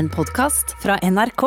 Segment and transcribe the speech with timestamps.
[0.00, 1.42] En podkast fra NRK.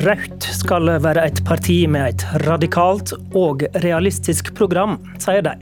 [0.00, 5.54] Rødt skal være et parti med et radikalt og realistisk program, sier de.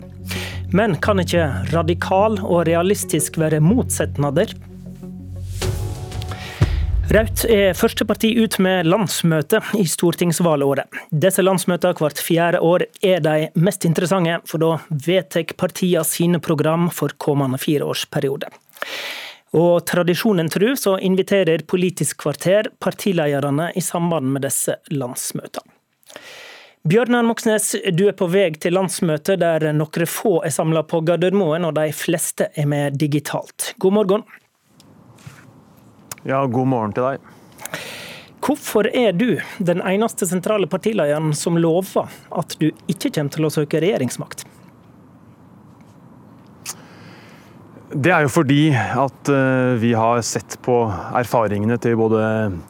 [0.73, 1.45] Men kan ikke
[1.75, 4.57] radikal og realistisk være motsetnader?
[7.09, 10.93] Raudt er første parti ut med landsmøte i stortingsvalgåret.
[11.09, 16.91] Disse landsmøtene hvert fjerde år er de mest interessante, for da vedtar partiene sine program
[16.93, 18.51] for kommende fireårsperiode.
[19.57, 25.65] Og tradisjonen tru så inviterer Politisk kvarter partilederne i samband med disse landsmøtene.
[26.89, 31.65] Bjørnar Moxnes, du er på vei til landsmøte der noen få er samla på Gardermoen,
[31.71, 33.73] og de fleste er med digitalt.
[33.81, 34.29] God morgen.
[36.27, 37.35] Ja, god morgen til deg.
[38.43, 43.53] Hvorfor er du den eneste sentrale partilederen som lover at du ikke kommer til å
[43.53, 44.47] søke regjeringsmakt?
[47.89, 50.75] Det er jo fordi at eh, vi har sett på
[51.17, 52.21] erfaringene til både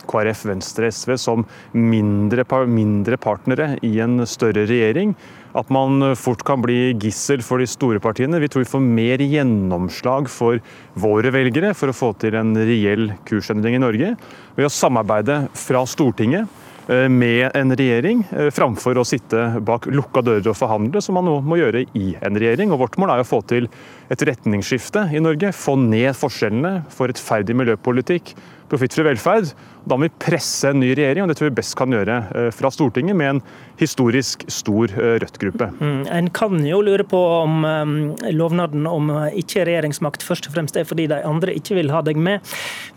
[0.06, 1.42] KrF, Venstre, og SV som
[1.74, 5.16] mindre, mindre partnere i en større regjering
[5.58, 8.40] at man fort kan bli gissel for de store partiene.
[8.40, 10.62] Vi tror vi får mer gjennomslag for
[10.98, 14.14] våre velgere for å få til en reell kursendring i Norge
[14.56, 16.48] ved å samarbeide fra Stortinget
[16.90, 21.28] eh, med en regjering, eh, framfor å sitte bak lukka dører og forhandle, som man
[21.28, 22.74] nå må gjøre i en regjering.
[22.74, 23.70] Og Vårt mål er å få til
[24.10, 25.52] et retningsskifte i Norge.
[25.56, 28.34] Få ned forskjellene, få rettferdig miljøpolitikk,
[28.70, 29.52] profittfri velferd.
[29.88, 32.48] Da må vi presse en ny regjering, og det tror vi best kan gjøre eh,
[32.54, 33.42] fra Stortinget med en
[33.80, 35.70] historisk stor eh, Rødt-gruppe.
[35.80, 37.94] Mm, en kan jo lure på om um,
[38.34, 42.20] lovnaden om ikke regjeringsmakt først og fremst er fordi de andre ikke vil ha deg
[42.20, 42.44] med.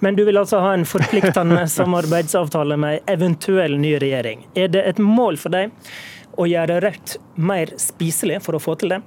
[0.03, 4.45] Men du vil altså ha en forpliktende samarbeidsavtale med eventuell ny regjering.
[4.55, 5.71] Er det et mål for deg
[6.39, 9.01] å gjøre Rødt mer spiselig for å få til det?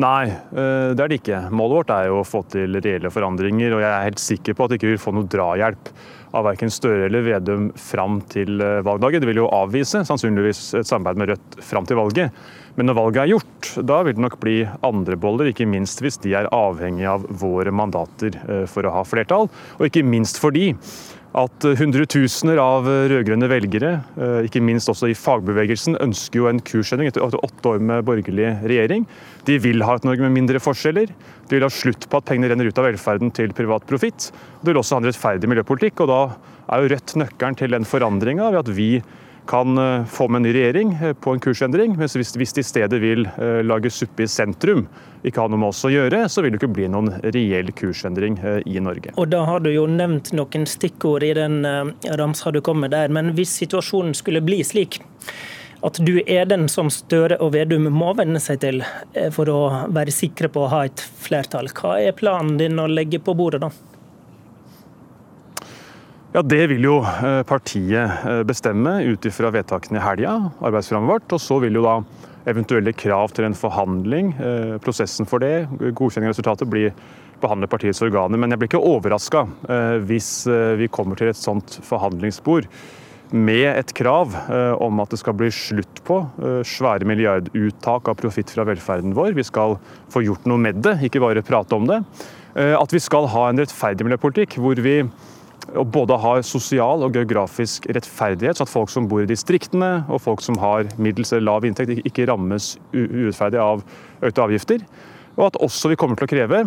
[0.00, 1.38] Nei, eh, det er det ikke.
[1.52, 3.74] Målet vårt er jo å få til reelle forandringer.
[3.76, 5.92] Og jeg er helt sikker på at vi ikke vil få noe drahjelp
[6.32, 9.20] av verken Støre eller Vedum fram til eh, valgdagen.
[9.20, 12.32] Det vil jo avvise sannsynligvis et samarbeid med Rødt fram til valget.
[12.78, 14.56] Men når valget er gjort, da vil det nok bli
[14.88, 19.04] andre boller, ikke minst hvis de er avhengig av våre mandater eh, for å ha
[19.04, 19.50] flertall.
[19.76, 20.70] Og ikke minst fordi
[21.32, 27.08] at hundretusener av rød-grønne velgere, eh, ikke minst også i fagbevegelsen, ønsker jo en kursendring
[27.08, 29.06] etter åtte år med borgerlig regjering.
[29.48, 31.08] De vil ha et Norge med mindre forskjeller.
[31.48, 34.28] De vil ha slutt på at pengene renner ut av velferden til privat profitt.
[34.60, 36.20] De vil også ha en rettferdig miljøpolitikk, og da
[36.68, 38.90] er jo Rødt nøkkelen til den forandringa ved at vi
[39.46, 41.96] kan eh, få med en ny regjering eh, på en kursendring.
[41.98, 44.86] Mens hvis, hvis de i stedet vil eh, lage suppe i sentrum,
[45.22, 48.38] ikke ha noe med oss å gjøre, så vil det ikke bli noen reell kursendring
[48.66, 49.14] i Norge.
[49.14, 51.62] Og Da har du jo nevnt noen stikkord i den
[52.18, 53.12] ramsa du kom med der.
[53.14, 54.98] Men hvis situasjonen skulle bli slik
[55.86, 58.82] at du er den som Støre og Vedum må venne seg til
[59.34, 59.60] for å
[59.94, 63.62] være sikre på å ha et flertall, hva er planen din å legge på bordet
[63.62, 63.70] da?
[66.32, 70.30] Ja, Det vil jo eh, partiet eh, bestemme ut ifra vedtakene i helga,
[70.64, 71.32] arbeidsprogrammet vårt.
[71.36, 71.98] Og så vil jo da
[72.48, 76.86] eventuelle krav til en forhandling, eh, prosessen for det, godkjenning av resultatet, bli
[77.42, 78.40] behandlet partiets organer.
[78.40, 79.42] Men jeg blir ikke overraska
[80.06, 80.46] hvis
[80.78, 82.68] vi kommer til et sånt forhandlingsspor
[83.34, 84.36] med et krav
[84.78, 86.20] om at det skal bli slutt på
[86.62, 89.34] svære milliarduttak av profitt fra velferden vår.
[89.34, 89.74] Vi skal
[90.14, 91.98] få gjort noe med det, ikke bare prate om det.
[92.54, 95.00] At vi skal ha en rettferdig miljøpolitikk hvor vi
[95.78, 100.22] å både ha sosial og geografisk rettferdighet, så at folk som bor i distriktene og
[100.24, 103.84] folk som har middels eller lav inntekt, ikke rammes urettferdig av
[104.22, 104.86] økte avgifter.
[105.38, 106.64] Og at også vi kommer til å kreve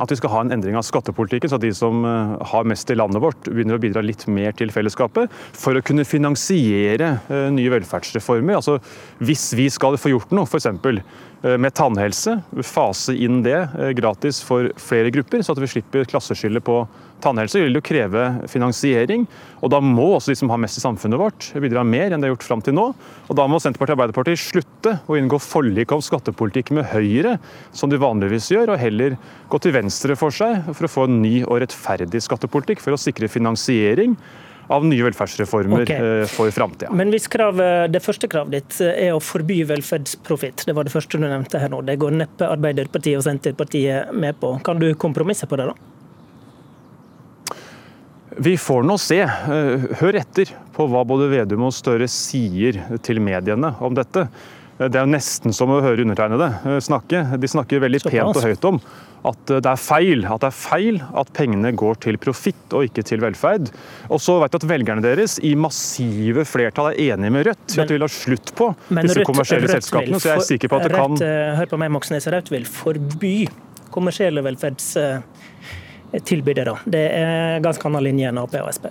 [0.00, 2.88] at vi skal ha en endring av skattepolitikken, så at de som eh, har mest
[2.90, 7.48] i landet vårt, begynner å bidra litt mer til fellesskapet, for å kunne finansiere eh,
[7.52, 8.56] nye velferdsreformer.
[8.56, 8.78] Altså,
[9.20, 10.70] hvis vi skal få gjort noe, f.eks.
[11.42, 13.56] Eh, med tannhelse, fase inn det
[13.98, 16.84] gratis for flere grupper, så at vi slipper klasseskille på
[17.22, 19.26] tannhelse Det vil jo kreve finansiering.
[19.62, 22.28] og Da må også de som har mest i samfunnet vårt bidra mer enn det
[22.28, 22.94] har gjort fram til nå.
[23.28, 27.38] Og Da må Senterpartiet og Arbeiderpartiet slutte å inngå forlik om skattepolitikk med Høyre,
[27.72, 29.18] som de vanligvis gjør, og heller
[29.48, 32.98] gå til venstre for seg for å få en ny og rettferdig skattepolitikk for å
[32.98, 34.16] sikre finansiering
[34.72, 36.10] av nye velferdsreformer okay.
[36.22, 36.92] Eh, for framtida.
[36.94, 41.18] Men hvis kravet, det første kravet ditt er å forby velferdsprofitt, det var det første
[41.18, 44.54] du nevnte her nå, det går neppe Arbeiderpartiet og Senterpartiet med på.
[44.66, 45.92] Kan du kompromisse på det, da?
[48.42, 49.20] Vi får nå se.
[49.20, 54.28] Eh, hør etter på hva både Vedum og Støre sier til mediene om dette.
[54.88, 56.48] Det er jo nesten som å høre undertegnede
[56.82, 57.18] snakke.
[57.38, 58.78] De snakker veldig pent og høyt om
[59.22, 63.02] at det er feil at det er feil at pengene går til profitt og ikke
[63.06, 63.64] til velferd.
[64.10, 67.78] Og så vet du at velgerne deres i massive flertall er enige med Rødt i
[67.84, 70.16] at de vil ha slutt på disse Rødt, kommersielle Rødt selskapene.
[70.18, 71.22] Så jeg er sikker på at det kan Rødt,
[71.60, 72.26] Hør på meg, Moxnes.
[72.34, 73.36] Rødt vil forby
[73.94, 76.74] kommersielle velferdstilbydere.
[76.90, 78.90] Det er ganske annen linje enn Ap og Sp.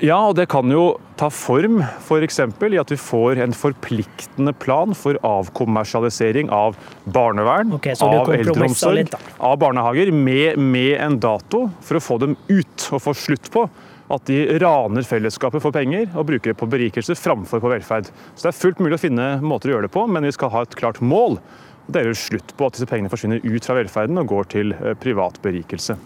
[0.00, 2.40] Ja, og det kan jo ta form f.eks.
[2.56, 9.12] For i at vi får en forpliktende plan for avkommersialisering av barnevern, okay, av eldreomsorg,
[9.36, 13.66] av barnehager, med, med, en dato for å få dem ut og få slutt på
[14.10, 18.08] at de raner fellesskapet for penger og bruker det på berikelse framfor på velferd.
[18.34, 20.50] Så Det er fullt mulig å finne måter å gjøre det på, men vi skal
[20.56, 21.38] ha et klart mål.
[21.86, 24.74] Det er jo slutt på at disse pengene forsvinner ut fra velferden og går til
[24.76, 25.96] eh, privat berikelse.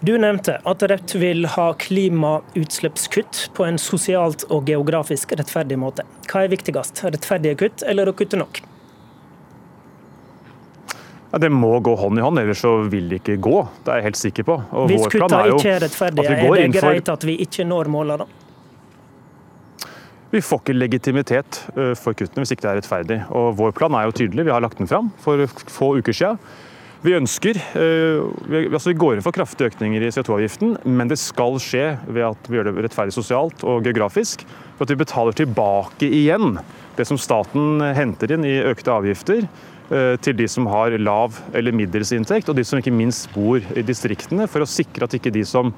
[0.00, 6.06] Du nevnte at Rødt vil ha klimautslippskutt på en sosialt og geografisk rettferdig måte.
[6.30, 8.62] Hva er viktigst, rettferdige kutt eller å kutte nok?
[11.30, 13.58] Ja, det må gå hånd i hånd, ellers så vil det ikke gå.
[13.84, 14.56] Det er jeg helt sikker på.
[14.80, 18.26] Og Hvis kutta ikke er rettferdige, er det greit at vi ikke når målene?
[20.30, 21.60] Vi får ikke legitimitet
[21.98, 23.20] for kuttene hvis ikke det er rettferdig.
[23.34, 26.38] Og Vår plan er jo tydelig, vi har lagt den fram for få uker siden.
[27.00, 27.56] Vi ønsker,
[28.52, 32.26] vi, altså vi går inn for kraftige økninger i CO2-avgiften, men det skal skje ved
[32.26, 34.44] at vi gjør det rettferdig sosialt og geografisk.
[34.76, 36.58] For at vi betaler tilbake igjen
[36.98, 39.48] det som staten henter inn i økte avgifter
[40.22, 43.82] til de som har lav eller middels inntekt, og de som ikke minst bor i
[43.82, 45.72] distriktene, for å sikre at ikke de som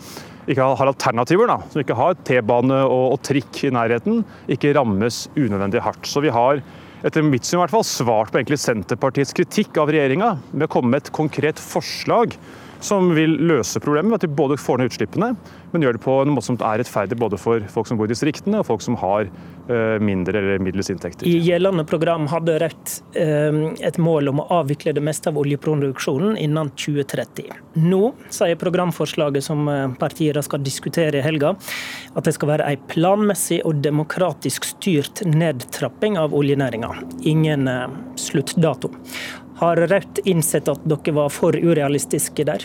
[0.51, 5.27] ikke har alternativer, da, som ikke har T-bane og, og, trikk i nærheten, ikke rammes
[5.37, 6.09] unødvendig hardt.
[6.09, 6.63] Så vi har
[7.03, 10.95] etter mitt syn i hvert fall svart på Senterpartiets kritikk av regjeringa med å komme
[10.95, 12.37] med et konkret forslag
[12.83, 15.33] som vil løse problemet ved at de både får ned utslippene,
[15.73, 18.13] men gjør det på en måte som er rettferdig både for folk som bor i
[18.13, 21.29] distriktene og folk som har eh, mindre eller middels inntekter.
[21.29, 26.37] I gjeldende program hadde Rødt eh, et mål om å avvikle det meste av oljeproduksjonen
[26.41, 27.53] innen 2030.
[27.83, 28.03] Nå
[28.35, 31.55] sier programforslaget som eh, partiene skal diskutere i helga,
[32.13, 36.91] at det skal være en planmessig og demokratisk styrt nedtrapping av oljenæringa.
[37.29, 37.71] Ingen
[38.19, 38.91] sluttdato.
[39.63, 42.65] Har Rødt innsett at dere var for urealistiske der?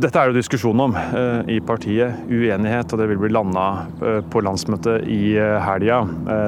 [0.00, 2.24] Dette er jo diskusjon om eh, i partiet.
[2.28, 3.66] Uenighet, og det vil bli landa
[4.00, 6.02] eh, på landsmøtet i eh, helga.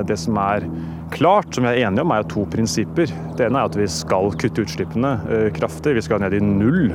[0.08, 0.66] Det som er
[1.14, 3.12] klart, som vi er enige om, er to prinsipper.
[3.38, 5.12] Det ene er at vi skal kutte utslippene
[5.56, 5.96] kraftig.
[5.98, 6.92] Vi skal ned i null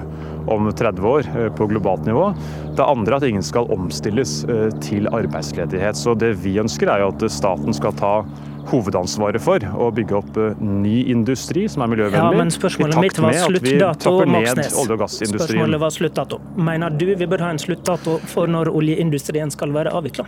[0.52, 2.30] om 30 år på globalt nivå.
[2.78, 4.40] Det andre er at ingen skal omstilles
[4.84, 6.00] til arbeidsledighet.
[6.00, 8.14] Så det vi ønsker, er jo at staten skal ta
[8.72, 12.20] hovedansvaret for å bygge opp eh, ny industri som er miljøvennlig.
[12.20, 14.76] Ja, men spørsmålet mitt var sluttdato, Moxnes.
[15.22, 16.42] Spørsmålet var sluttdato.
[16.58, 20.28] Mener du vi bør ha en sluttdato for når oljeindustrien skal være avvikla?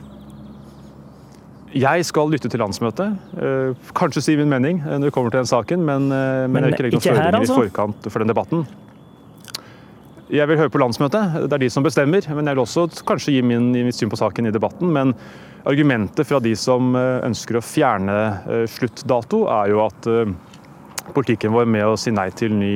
[1.75, 3.18] Jeg skal lytte til landsmøtet.
[3.38, 6.69] Eh, kanskje si min mening eh, når vi kommer til den saken, men, men, men
[6.69, 7.57] jeg vil ikke legge noen føringer altså?
[7.57, 8.63] i forkant for den debatten.
[10.30, 12.25] Jeg vil høre på landsmøtet, det er de som bestemmer.
[12.38, 14.92] Men jeg vil også kanskje gi min, mitt syn på saken i debatten.
[14.94, 15.16] Men
[15.63, 18.16] Argumentet fra de som eh, ønsker å fjerne
[18.48, 20.31] eh, sluttdato, er jo at eh,
[21.16, 22.74] politikken vår med å si nei til ny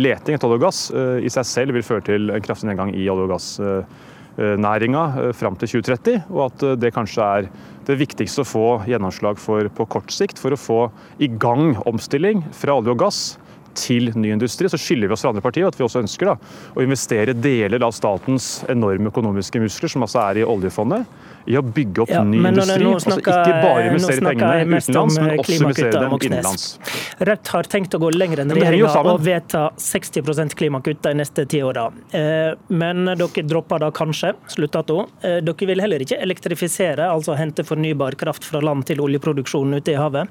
[0.00, 0.78] leting etter olje og gass
[1.20, 3.32] i seg selv vil føre til en kraftig nedgang i olje- og
[4.36, 7.48] gassnæringa fram til 2030, og at det kanskje er
[7.86, 12.44] det viktigste å få gjennomslag for på kort sikt for å få i gang omstilling
[12.52, 13.38] fra olje og gass
[13.74, 15.66] til ny industri, så skiller vi oss fra andre partier.
[15.66, 16.36] At vi også ønsker da,
[16.76, 21.06] å investere deler av statens enorme økonomiske muskler, som altså er i oljefondet,
[21.46, 22.86] i å bygge opp ja, ny industri.
[22.86, 26.66] altså ikke bare investere pengene utenlands, men også investere dem innenlands.
[27.30, 31.62] Rødt har tenkt å gå lenger enn regjeringa og vedta 60 klimakutt de neste ti
[31.64, 31.88] åra.
[32.14, 35.06] Eh, men dere dropper da kanskje sluttdato.
[35.22, 39.94] Eh, dere vil heller ikke elektrifisere, altså hente fornybar kraft fra land til oljeproduksjonen ute
[39.94, 40.30] i havet,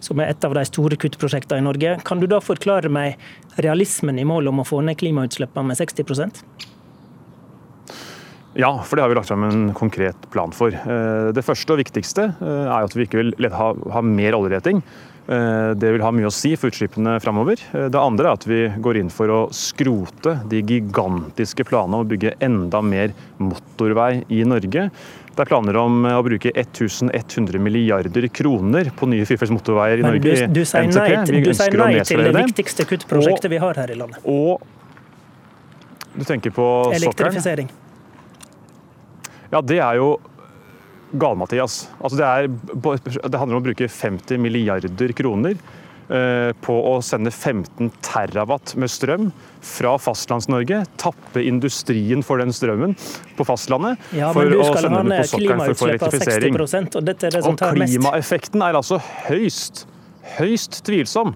[0.00, 1.96] som er et av de store kuttprosjektene i Norge.
[2.04, 3.20] Kan du da forklare meg
[3.60, 6.78] realismen i målet om å få ned klimautslippene med 60
[8.54, 10.74] ja, for det har vi lagt fram en konkret plan for.
[10.74, 14.82] Eh, det første og viktigste eh, er at vi ikke vil ha, ha mer oljeleting.
[15.30, 17.62] Eh, det vil ha mye å si for utslippene framover.
[17.70, 22.10] Det andre er at vi går inn for å skrote de gigantiske planene om å
[22.10, 24.88] bygge enda mer motorvei i Norge.
[25.30, 30.16] Det er planer om å bruke 1100 milliarder kroner på nye firefelts motorveier i Men
[30.16, 30.48] Norge.
[30.50, 33.94] Du, du sier nei, du sier nei til det viktigste kuttprosjektet og, vi har her
[33.94, 34.26] i landet.
[34.26, 34.58] Og
[36.18, 36.66] du tenker på
[36.98, 37.70] Elektrifisering.
[37.70, 37.89] Sokkelen.
[39.50, 40.14] Ja, det er jo
[41.18, 41.88] gal-Mathias.
[41.98, 42.26] Altså det,
[43.26, 48.92] det, handler om å bruke 50 milliarder kroner eh, på å sende 15 terawatt med
[48.92, 49.30] strøm
[49.66, 50.84] fra Fastlands-Norge.
[51.02, 52.94] Tappe industrien for den strømmen
[53.38, 53.98] på fastlandet.
[54.16, 56.60] Ja, for å sende den på sokkelen for få elektrifisering.
[56.60, 57.96] og dette er det som Og tar mest.
[57.96, 59.86] klimaeffekten er altså høyst,
[60.38, 61.34] høyst tvilsom.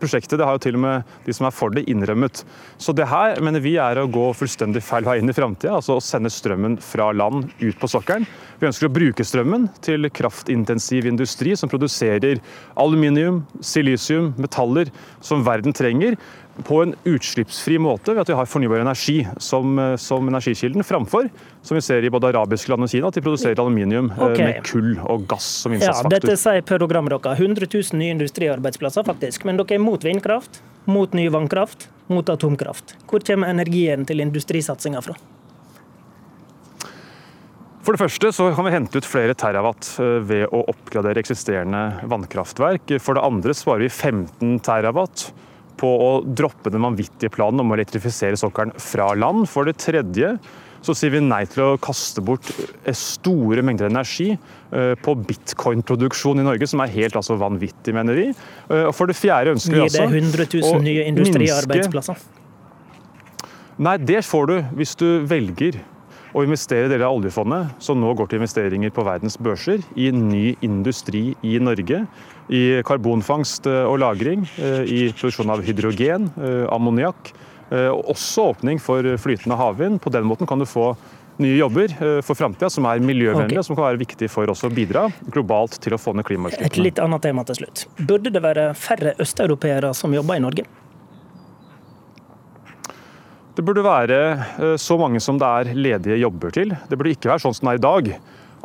[0.00, 2.42] Prosjektet det har jo til og med de som er for det, innrømmet.
[2.80, 5.76] Så det her mener vi er å gå fullstendig feil vei inn i framtida.
[5.78, 8.26] Altså å sende strømmen fra land ut på sokkelen.
[8.60, 12.40] Vi ønsker å bruke strømmen til kraftintensiv industri som produserer
[12.80, 14.92] aluminium, silisium, metaller
[15.24, 16.16] som verden trenger
[16.62, 21.28] på en utslippsfri måte ved at vi har fornybar energi som, som energikilden, framfor,
[21.62, 24.44] som vi ser i både arabiske land og Kina, at de produserer aluminium okay.
[24.44, 27.40] Med kull og gass som Ja, dette sier programmet deres.
[27.40, 29.46] 100 000 nye industriarbeidsplasser, faktisk.
[29.48, 32.96] Men dere er mot vindkraft, mot ny vannkraft, mot atomkraft.
[33.10, 35.16] Hvor kommer energien til industrisatsinga fra?
[37.84, 42.06] For det første så kan vi hente ut flere terawatt eh, ved å oppgradere eksisterende
[42.08, 42.94] vannkraftverk.
[43.02, 45.26] For det andre sparer vi 15 terawatt
[45.80, 49.48] på å droppe den vanvittige planen om å elektrifisere sokkelen fra land.
[49.50, 50.36] For det tredje
[50.84, 56.42] så sier vi nei til å kaste bort eh, store mengder energi eh, på bitcoin-produksjon
[56.42, 58.26] i Norge, som er helt altså vanvittig, mener vi.
[58.68, 62.24] Eh, Og for det fjerde ønsker vi Gir det altså 100 000 nye industriarbeidsplasser?
[63.84, 65.80] Nei, det får du hvis du velger
[66.34, 70.54] å investere deler av oljefondet, som nå går til investeringer på verdens børser, i ny
[70.66, 72.04] industri i Norge.
[72.50, 77.34] I karbonfangst eh, og -lagring, eh, i produksjon av hydrogen, eh, ammoniakk.
[77.74, 79.98] og Også åpning for flytende havvind.
[79.98, 80.94] På den måten kan du få
[81.38, 81.88] nye jobber
[82.22, 83.58] for framtida som er miljøvennlige, okay.
[83.58, 86.76] og som kan være viktig for oss å bidra globalt til å få ned Et
[86.76, 87.86] litt annet tema til slutt.
[87.98, 90.64] Burde det være færre østeuropeere som jobber i Norge?
[93.54, 96.74] Det burde være eh, så mange som det er ledige jobber til.
[96.74, 98.12] Det burde ikke være sånn som det er i dag,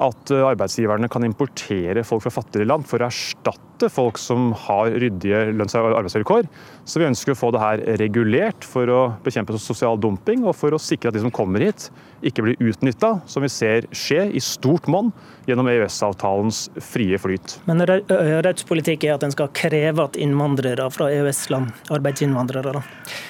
[0.09, 4.91] at eh, arbeidsgiverne kan importere folk fra fattigere land for å erstatte folk som har
[4.99, 6.49] ryddige lønns- og arbeidsvilkår.
[6.83, 10.75] Så vi ønsker å få det her regulert for å bekjempe sosial dumping og for
[10.75, 11.87] å sikre at de som kommer hit,
[12.25, 15.13] ikke blir utnytta, som vi ser skje i stort monn
[15.47, 17.59] gjennom EØS-avtalens frie flyt.
[17.69, 18.03] Men Rø-
[18.43, 22.83] Rødts politikk er at en skal kreve at innvandrere fra EØS-land, arbeidsinnvandrere, da,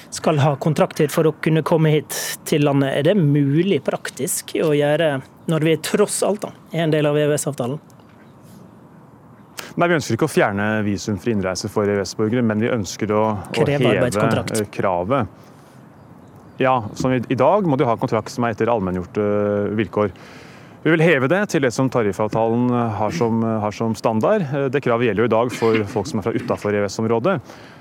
[0.09, 2.17] skal ha kontrakter for å kunne komme hit
[2.49, 2.95] til landet.
[2.97, 7.17] Er det mulig praktisk å gjøre når vi tross alt da, er en del av
[7.19, 7.79] EØS-avtalen?
[9.77, 13.67] Nei, Vi ønsker ikke å fjerne visumfri innreise for EØS-borgere, men vi ønsker å, å
[13.69, 15.47] heve eh, kravet.
[16.59, 19.73] Ja, som i, I dag må de ha en kontrakt som er etter allmenngjorte eh,
[19.79, 20.13] vilkår.
[20.83, 24.47] Vi vil heve det til det som tariffavtalen eh, har som, har som standard.
[24.73, 27.38] Det kravet gjelder jo i dag for folk som er fra utafor EØS-området.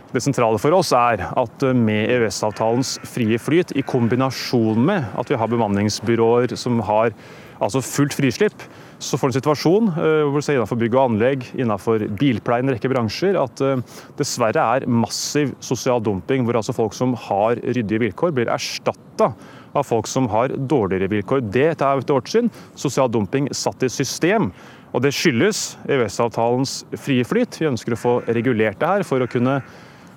[0.09, 5.37] Det sentrale for oss er at med EØS-avtalens frie flyt, i kombinasjon med at vi
[5.37, 7.13] har bemanningsbyråer som har
[7.61, 8.63] altså fullt frislipp,
[8.99, 12.73] så får du en situasjon eh, hvor ser innenfor bygg og anlegg, innenfor bilpleie, en
[12.75, 13.83] rekke bransjer, at eh,
[14.19, 19.31] dessverre er massiv sosial dumping, hvor altså folk som har ryddige vilkår, blir erstatta
[19.77, 21.45] av folk som har dårligere vilkår.
[21.47, 24.51] Det er etter vårt syn sosial dumping satt i system.
[24.97, 27.59] Og det skyldes EØS-avtalens frie flyt.
[27.61, 29.61] Vi ønsker å få regulert det her for å kunne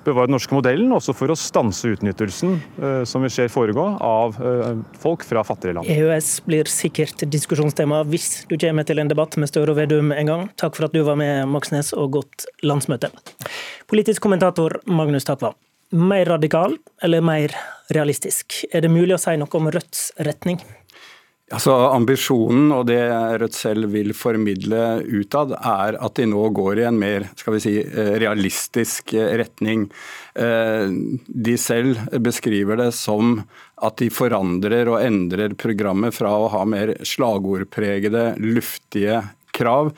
[0.05, 4.37] bevare den norske modellen, også for å stanse utnyttelsen eh, som vi ser foregå av
[4.41, 5.91] eh, folk fra fattigere land.
[5.91, 10.31] EØS blir sikkert diskusjonstema hvis du kommer til en debatt med Støre og Vedum en
[10.31, 10.47] gang.
[10.61, 13.11] Takk for at du var med, Moxnes, og godt landsmøte.
[13.91, 15.57] Politisk kommentator Magnus Takvam.
[15.91, 17.55] Mer radikal eller mer
[17.91, 18.61] realistisk?
[18.71, 20.61] Er det mulig å si noe om Rødts retning?
[21.51, 23.01] Altså Ambisjonen og det
[23.41, 27.61] Rødt selv vil formidle utad, er at de nå går i en mer skal vi
[27.63, 29.89] si, eh, realistisk eh, retning.
[30.35, 30.87] Eh,
[31.27, 33.41] De selv beskriver det som
[33.83, 39.19] at de forandrer og endrer programmet fra å ha mer slagordpregede, luftige
[39.51, 39.91] krav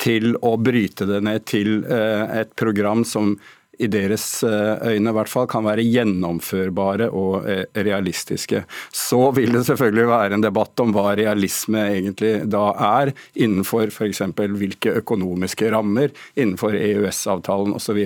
[0.00, 3.36] til å bryte det ned til et program som
[3.78, 8.64] i deres eh, øyne i hvert fall kan være gjennomførbare og eh, realistiske.
[8.94, 12.68] Så vil det selvfølgelig være en debatt om hva realisme egentlig da
[13.00, 14.22] er, innenfor f.eks.
[14.36, 18.00] hvilke økonomiske rammer, innenfor EØS-avtalen osv.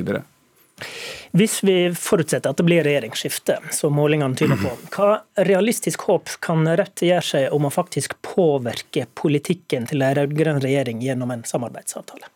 [1.37, 6.64] Hvis vi forutsetter at det blir regjeringsskifte, som målingene tyder på, hva realistisk håp kan
[6.68, 12.30] Rødt gjøre seg om å faktisk påvirke politikken til en rød-grønn regjering gjennom en samarbeidsavtale?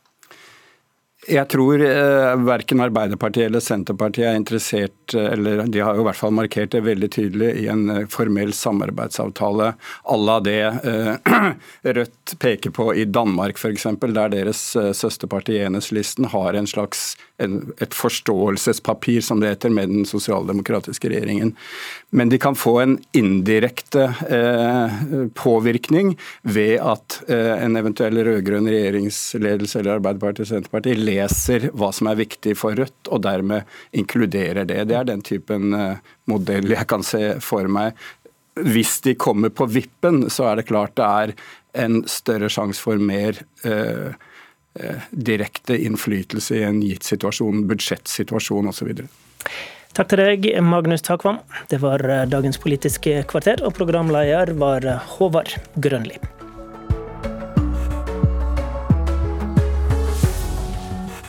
[1.23, 6.07] Jeg tror eh, verken Arbeiderpartiet eller Senterpartiet er interessert, eh, eller de har jo i
[6.09, 9.69] hvert fall markert det veldig tydelig i en eh, formell samarbeidsavtale
[10.03, 11.13] à la det eh,
[11.99, 17.71] Rødt peker på i Danmark f.eks., der deres eh, søsterparti Enhetslisten har en slags en,
[17.79, 21.55] et forståelsespapir, som det heter, med den sosialdemokratiske regjeringen.
[22.11, 24.99] Men de kan få en indirekte eh,
[25.39, 32.19] påvirkning ved at en eventuell rød-grønn regjeringsledelse eller Arbeiderpartiet og Senterpartiet leser hva som er
[32.21, 34.83] viktig for Rødt, og dermed inkluderer det.
[34.91, 37.97] Det er den typen eh, modell jeg kan se for meg.
[38.59, 41.35] Hvis de kommer på vippen, så er det klart det er
[41.85, 44.13] en større sjanse for mer eh,
[44.81, 48.93] eh, direkte innflytelse i en gitt situasjon, budsjettsituasjon osv.
[49.93, 51.41] Takk til deg, Magnus Takvam.
[51.69, 56.21] Det var dagens Politiske kvarter, og programleder var Håvard Grønli.